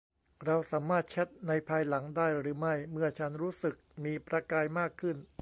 [0.45, 5.15] เราสามารถแชทในภายหลังได้หรือไม่เมื่อฉันรู้สึกมีประกายมากขึ้น?